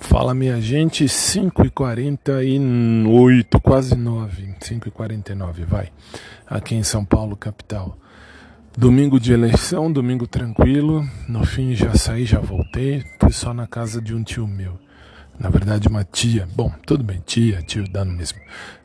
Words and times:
Fala 0.00 0.34
minha 0.34 0.60
gente, 0.60 1.04
5h48, 1.04 3.60
quase 3.60 3.94
9, 3.94 4.56
5h49, 4.58 5.64
vai, 5.64 5.92
aqui 6.46 6.74
em 6.74 6.82
São 6.82 7.04
Paulo, 7.04 7.36
capital. 7.36 7.96
Domingo 8.76 9.20
de 9.20 9.32
eleição, 9.32 9.92
domingo 9.92 10.26
tranquilo, 10.26 11.08
no 11.28 11.46
fim 11.46 11.72
já 11.74 11.94
saí, 11.94 12.24
já 12.24 12.40
voltei, 12.40 13.04
fui 13.20 13.30
só 13.30 13.54
na 13.54 13.68
casa 13.68 14.00
de 14.00 14.12
um 14.14 14.24
tio 14.24 14.48
meu. 14.48 14.80
Na 15.38 15.50
verdade, 15.50 15.86
uma 15.86 16.02
tia, 16.02 16.48
bom, 16.56 16.72
tudo 16.86 17.04
bem, 17.04 17.22
tia, 17.24 17.62
tio, 17.62 17.88
dá 17.88 18.04
no 18.04 18.12
mesmo, 18.12 18.40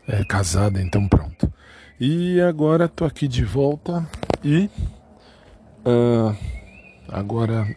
é 0.08 0.24
casada, 0.26 0.80
então 0.82 1.08
pronto. 1.08 1.52
E 2.00 2.40
agora 2.42 2.88
tô 2.90 3.06
aqui 3.06 3.28
de 3.28 3.44
volta 3.44 4.08
e 4.44 4.70
uh, 5.86 6.36
agora 7.08 7.68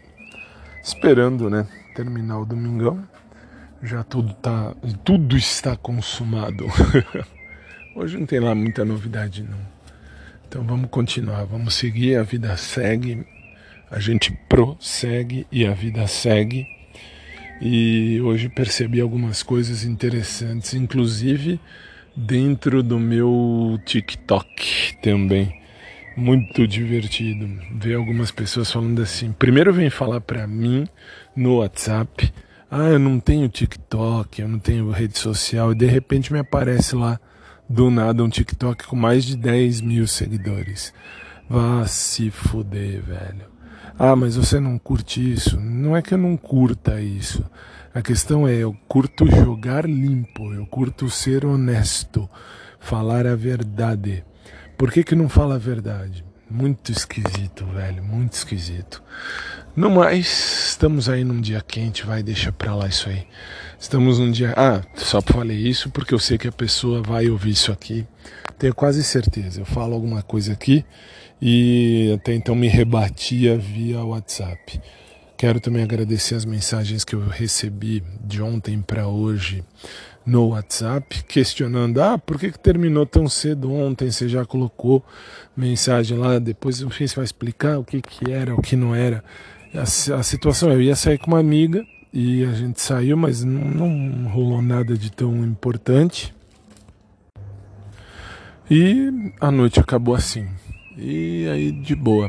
esperando, 0.83 1.49
né, 1.49 1.67
terminar 1.95 2.41
o 2.41 2.45
domingão 2.45 3.03
já 3.83 4.03
tudo 4.03 4.35
tá, 4.35 4.75
tudo 5.05 5.37
está 5.37 5.77
consumado. 5.77 6.67
Hoje 7.95 8.17
não 8.17 8.27
tem 8.27 8.41
lá 8.41 8.55
muita 8.55 8.85
novidade 8.85 9.43
não. 9.43 9.59
Então 10.49 10.63
vamos 10.65 10.89
continuar, 10.91 11.45
vamos 11.45 11.75
seguir, 11.75 12.17
a 12.17 12.23
vida 12.23 12.57
segue, 12.57 13.27
a 13.91 14.01
gente 14.01 14.33
prossegue 14.49 15.47
e 15.53 15.67
a 15.67 15.73
vida 15.73 16.07
segue. 16.07 16.67
E 17.61 18.21
hoje 18.23 18.49
percebi 18.49 19.01
algumas 19.01 19.43
coisas 19.43 19.85
interessantes, 19.85 20.75
inclusive 20.75 21.61
dentro 22.17 22.83
do 22.83 22.99
meu 22.99 23.79
TikTok 23.85 24.97
também. 25.03 25.61
Muito 26.17 26.67
divertido 26.67 27.49
ver 27.75 27.95
algumas 27.95 28.31
pessoas 28.31 28.71
falando 28.71 29.03
assim. 29.03 29.33
Primeiro 29.33 29.73
vem 29.73 29.91
falar 29.91 30.21
para 30.21 30.47
mim 30.47 30.89
no 31.37 31.59
WhatsApp 31.59 32.33
ah, 32.71 32.89
eu 32.89 32.99
não 32.99 33.19
tenho 33.19 33.49
TikTok, 33.49 34.43
eu 34.43 34.49
não 34.49 34.59
tenho 34.59 34.91
rede 34.91 35.19
social, 35.19 35.73
e 35.73 35.75
de 35.75 35.87
repente 35.87 36.33
me 36.33 36.39
aparece 36.39 36.95
lá 36.95 37.19
do 37.69 37.91
nada 37.91 38.23
um 38.23 38.29
TikTok 38.29 38.87
com 38.87 38.95
mais 38.95 39.25
de 39.25 39.37
10 39.37 39.81
mil 39.81 40.07
seguidores. 40.07 40.93
Vá 41.49 41.87
se 41.87 42.31
fuder, 42.31 43.03
velho. 43.03 43.47
Ah, 43.99 44.15
mas 44.15 44.37
você 44.37 44.61
não 44.61 44.79
curte 44.79 45.33
isso? 45.33 45.59
Não 45.59 45.97
é 45.97 46.03
que 46.03 46.13
eu 46.13 46.19
não 46.19 46.37
curta 46.37 47.01
isso. 47.01 47.45
A 47.95 48.03
questão 48.03 48.47
é, 48.47 48.55
eu 48.55 48.77
curto 48.87 49.27
jogar 49.27 49.85
limpo, 49.85 50.53
eu 50.53 50.67
curto 50.67 51.09
ser 51.09 51.47
honesto, 51.47 52.29
falar 52.79 53.27
a 53.27 53.35
verdade. 53.35 54.25
Por 54.77 54.93
que, 54.93 55.03
que 55.03 55.17
não 55.17 55.29
fala 55.29 55.55
a 55.55 55.59
verdade? 55.59 56.25
Muito 56.51 56.91
esquisito, 56.91 57.67
velho, 57.67 58.03
muito 58.03 58.33
esquisito. 58.33 59.03
No 59.77 59.91
mais, 59.91 60.71
estamos 60.71 61.09
aí 61.09 61.23
num 61.23 61.41
dia 61.41 61.61
quente, 61.61 62.07
vai, 62.07 62.23
deixa 62.23 62.51
pra 62.51 62.75
lá 62.75 62.89
isso 62.89 63.09
aí. 63.09 63.27
Estamos 63.79 64.19
num 64.19 64.31
dia. 64.31 64.55
Ah, 64.57 64.81
só 64.95 65.21
falei 65.21 65.59
isso 65.59 65.91
porque 65.91 66.15
eu 66.15 66.19
sei 66.19 66.39
que 66.39 66.49
a 66.49 66.53
pessoa 66.53 67.03
vai 67.03 67.29
ouvir 67.29 67.51
isso 67.51 67.71
aqui. 67.71 68.07
Tenho 68.59 68.75
quase 68.75 69.05
certeza. 69.05 69.61
Eu 69.61 69.67
falo 69.67 69.95
alguma 69.95 70.23
coisa 70.23 70.55
aqui 70.55 70.85
e 71.41 72.13
até 72.15 72.35
então 72.35 72.55
me 72.55 72.67
rebatia 72.67 73.57
via 73.59 74.03
WhatsApp. 74.03 74.81
Quero 75.39 75.61
também 75.61 75.85
agradecer 75.85 76.35
as 76.35 76.45
mensagens 76.45 77.05
que 77.05 77.15
eu 77.15 77.25
recebi 77.29 78.03
de 78.25 78.43
ontem 78.43 78.83
para 78.83 79.07
hoje 79.07 79.63
no 80.27 80.49
WhatsApp, 80.49 81.23
questionando: 81.29 82.03
ah, 82.03 82.19
por 82.19 82.41
que, 82.41 82.51
que 82.51 82.59
terminou 82.59 83.07
tão 83.07 83.29
cedo 83.29 83.73
ontem? 83.73 84.11
Você 84.11 84.29
já 84.29 84.45
colocou 84.45 85.01
mensagem 85.57 86.19
lá, 86.19 86.41
depois 86.41 86.81
fim 86.91 87.07
você 87.07 87.15
vai 87.15 87.25
explicar 87.25 87.79
o 87.79 87.85
que, 87.85 88.03
que 88.03 88.33
era, 88.33 88.53
o 88.53 88.61
que 88.61 88.75
não 88.75 88.93
era. 88.93 89.23
A, 89.73 89.83
a 89.83 90.23
situação, 90.25 90.73
eu 90.73 90.83
ia 90.83 90.97
sair 90.97 91.19
com 91.19 91.29
uma 91.29 91.39
amiga 91.39 91.87
e 92.13 92.43
a 92.43 92.51
gente 92.51 92.81
saiu, 92.81 93.17
mas 93.17 93.45
não, 93.45 93.63
não 93.63 94.29
rolou 94.29 94.61
nada 94.61 94.99
de 94.99 95.13
tão 95.13 95.45
importante. 95.45 96.35
E 98.69 99.33
a 99.41 99.53
noite 99.53 99.79
acabou 99.79 100.17
assim. 100.17 100.49
E 100.97 101.47
aí 101.49 101.71
de 101.71 101.95
boa. 101.95 102.29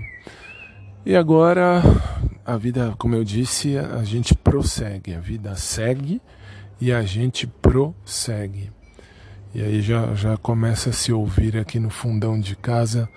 E 1.03 1.15
agora 1.15 1.81
a 2.49 2.57
vida, 2.57 2.95
como 2.97 3.15
eu 3.15 3.23
disse, 3.23 3.77
a 3.77 4.03
gente 4.03 4.33
prossegue, 4.33 5.13
a 5.13 5.19
vida 5.19 5.55
segue 5.55 6.19
e 6.81 6.91
a 6.91 7.03
gente 7.03 7.45
prossegue. 7.45 8.71
E 9.53 9.61
aí 9.61 9.81
já, 9.81 10.15
já 10.15 10.35
começa 10.35 10.89
a 10.89 10.93
se 10.93 11.11
ouvir 11.13 11.57
aqui 11.57 11.79
no 11.79 11.91
fundão 11.91 12.39
de 12.39 12.55
casa 12.55 13.07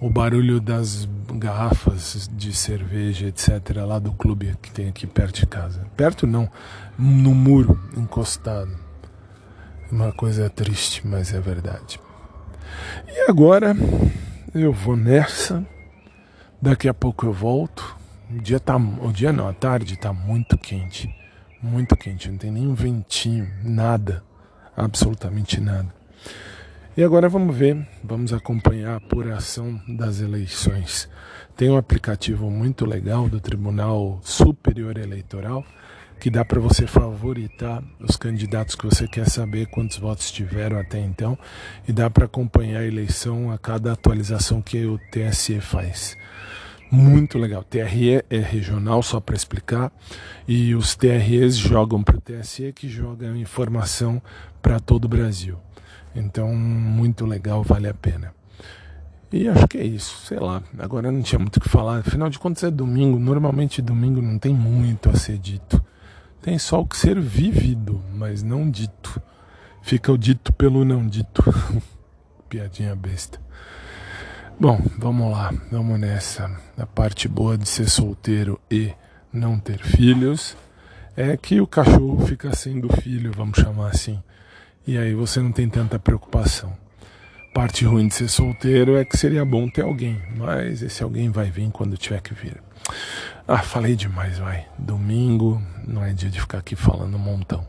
o 0.00 0.08
barulho 0.08 0.60
das 0.60 1.06
garrafas 1.34 2.28
de 2.32 2.54
cerveja, 2.54 3.26
etc., 3.26 3.76
lá 3.86 3.98
do 3.98 4.12
clube 4.12 4.56
que 4.62 4.70
tem 4.70 4.88
aqui 4.88 5.06
perto 5.06 5.40
de 5.40 5.46
casa. 5.46 5.86
Perto 5.96 6.26
não, 6.26 6.50
no 6.98 7.34
muro, 7.34 7.78
encostado. 7.96 8.74
Uma 9.92 10.10
coisa 10.10 10.48
triste, 10.48 11.06
mas 11.06 11.34
é 11.34 11.40
verdade. 11.40 12.00
E 13.08 13.30
agora 13.30 13.76
eu 14.54 14.72
vou 14.72 14.96
nessa. 14.96 15.64
Daqui 16.60 16.88
a 16.88 16.94
pouco 16.94 17.26
eu 17.26 17.32
volto. 17.32 17.93
O 18.30 18.40
dia 18.40 18.60
tá, 18.60 18.76
o 18.76 19.12
dia 19.12 19.32
não, 19.32 19.48
a 19.48 19.52
tarde 19.52 19.96
tá 19.96 20.12
muito 20.12 20.56
quente 20.56 21.14
muito 21.64 21.96
quente, 21.96 22.30
não 22.30 22.36
tem 22.36 22.50
nenhum 22.50 22.74
ventinho, 22.74 23.50
nada, 23.62 24.22
absolutamente 24.76 25.60
nada. 25.60 25.92
E 26.96 27.02
agora 27.02 27.28
vamos 27.28 27.56
ver, 27.56 27.88
vamos 28.04 28.32
acompanhar 28.32 28.92
a 28.92 28.96
apuração 28.96 29.80
das 29.88 30.20
eleições. 30.20 31.08
Tem 31.56 31.70
um 31.70 31.76
aplicativo 31.76 32.50
muito 32.50 32.84
legal 32.84 33.28
do 33.28 33.40
Tribunal 33.40 34.20
Superior 34.22 34.98
Eleitoral 34.98 35.64
que 36.20 36.30
dá 36.30 36.44
para 36.44 36.60
você 36.60 36.86
favoritar 36.86 37.82
os 37.98 38.16
candidatos 38.16 38.76
que 38.76 38.86
você 38.86 39.08
quer 39.08 39.28
saber 39.28 39.66
quantos 39.66 39.98
votos 39.98 40.30
tiveram 40.30 40.78
até 40.78 41.00
então 41.00 41.36
e 41.88 41.92
dá 41.92 42.08
para 42.08 42.26
acompanhar 42.26 42.80
a 42.80 42.86
eleição 42.86 43.50
a 43.50 43.58
cada 43.58 43.92
atualização 43.92 44.62
que 44.62 44.86
o 44.86 44.98
TSE 45.10 45.60
faz 45.60 46.16
muito 46.94 47.38
legal. 47.38 47.64
TRE 47.64 48.24
é 48.30 48.38
regional, 48.38 49.02
só 49.02 49.18
para 49.20 49.34
explicar, 49.34 49.92
e 50.46 50.74
os 50.74 50.94
TREs 50.94 51.56
jogam 51.56 52.02
para 52.02 52.16
o 52.16 52.20
TSE, 52.20 52.72
que 52.72 52.88
joga 52.88 53.26
informação 53.36 54.22
para 54.62 54.78
todo 54.78 55.06
o 55.06 55.08
Brasil. 55.08 55.58
Então, 56.14 56.54
muito 56.54 57.26
legal, 57.26 57.62
vale 57.62 57.88
a 57.88 57.94
pena. 57.94 58.32
E 59.32 59.48
acho 59.48 59.66
que 59.66 59.78
é 59.78 59.84
isso, 59.84 60.26
sei 60.26 60.38
lá. 60.38 60.62
Agora 60.78 61.10
não 61.10 61.20
tinha 61.20 61.40
muito 61.40 61.56
o 61.56 61.60
que 61.60 61.68
falar. 61.68 61.98
Afinal 61.98 62.30
de 62.30 62.38
contas, 62.38 62.62
é 62.62 62.70
domingo. 62.70 63.18
Normalmente, 63.18 63.82
domingo 63.82 64.22
não 64.22 64.38
tem 64.38 64.54
muito 64.54 65.10
a 65.10 65.16
ser 65.16 65.38
dito. 65.38 65.82
Tem 66.40 66.56
só 66.56 66.80
o 66.80 66.86
que 66.86 66.96
ser 66.96 67.18
vivido, 67.18 68.00
mas 68.14 68.44
não 68.44 68.70
dito. 68.70 69.20
Fica 69.82 70.12
o 70.12 70.16
dito 70.16 70.52
pelo 70.52 70.84
não 70.84 71.04
dito. 71.04 71.42
Piadinha 72.48 72.94
besta. 72.94 73.40
Bom, 74.58 74.80
vamos 74.98 75.32
lá, 75.32 75.52
vamos 75.68 75.98
nessa. 75.98 76.48
A 76.78 76.86
parte 76.86 77.26
boa 77.26 77.58
de 77.58 77.68
ser 77.68 77.90
solteiro 77.90 78.60
e 78.70 78.92
não 79.32 79.58
ter 79.58 79.78
filhos 79.78 80.56
é 81.16 81.36
que 81.36 81.60
o 81.60 81.66
cachorro 81.66 82.24
fica 82.24 82.54
sendo 82.54 82.88
filho, 83.00 83.32
vamos 83.36 83.58
chamar 83.58 83.88
assim. 83.88 84.22
E 84.86 84.96
aí 84.96 85.12
você 85.12 85.40
não 85.40 85.50
tem 85.50 85.68
tanta 85.68 85.98
preocupação. 85.98 86.72
Parte 87.52 87.84
ruim 87.84 88.06
de 88.06 88.14
ser 88.14 88.28
solteiro 88.28 88.96
é 88.96 89.04
que 89.04 89.16
seria 89.16 89.44
bom 89.44 89.68
ter 89.68 89.82
alguém, 89.82 90.22
mas 90.36 90.82
esse 90.82 91.02
alguém 91.02 91.30
vai 91.30 91.50
vir 91.50 91.68
quando 91.72 91.96
tiver 91.96 92.20
que 92.20 92.32
vir. 92.32 92.62
Ah, 93.48 93.58
falei 93.58 93.96
demais, 93.96 94.38
vai. 94.38 94.66
Domingo 94.78 95.60
não 95.84 96.04
é 96.04 96.12
dia 96.12 96.30
de 96.30 96.40
ficar 96.40 96.58
aqui 96.58 96.76
falando 96.76 97.16
um 97.16 97.20
montão. 97.20 97.66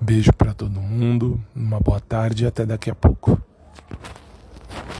Beijo 0.00 0.32
para 0.32 0.52
todo 0.52 0.80
mundo, 0.80 1.40
uma 1.54 1.78
boa 1.78 2.00
tarde 2.00 2.44
e 2.44 2.46
até 2.48 2.66
daqui 2.66 2.90
a 2.90 2.96
pouco. 2.96 3.40